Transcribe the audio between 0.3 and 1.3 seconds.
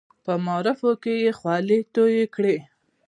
معارفو کې